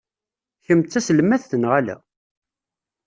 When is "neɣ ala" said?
1.57-1.95